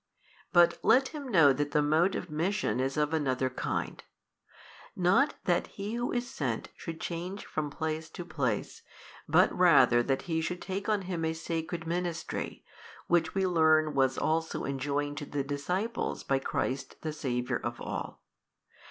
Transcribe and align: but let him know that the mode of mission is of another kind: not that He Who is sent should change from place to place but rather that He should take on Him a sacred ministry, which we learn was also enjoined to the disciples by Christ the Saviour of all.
but 0.51 0.79
let 0.81 1.09
him 1.09 1.27
know 1.27 1.53
that 1.53 1.73
the 1.73 1.79
mode 1.83 2.15
of 2.15 2.27
mission 2.31 2.79
is 2.79 2.97
of 2.97 3.13
another 3.13 3.51
kind: 3.51 4.03
not 4.95 5.35
that 5.45 5.67
He 5.77 5.93
Who 5.93 6.11
is 6.11 6.27
sent 6.27 6.69
should 6.75 6.99
change 6.99 7.45
from 7.45 7.69
place 7.69 8.09
to 8.17 8.25
place 8.25 8.81
but 9.29 9.55
rather 9.55 10.01
that 10.01 10.23
He 10.23 10.41
should 10.41 10.59
take 10.59 10.89
on 10.89 11.03
Him 11.03 11.23
a 11.23 11.33
sacred 11.33 11.85
ministry, 11.85 12.65
which 13.05 13.35
we 13.35 13.45
learn 13.45 13.93
was 13.93 14.17
also 14.17 14.65
enjoined 14.65 15.19
to 15.19 15.25
the 15.27 15.43
disciples 15.43 16.23
by 16.23 16.39
Christ 16.39 16.99
the 17.03 17.13
Saviour 17.13 17.59
of 17.63 17.79
all. 17.79 18.23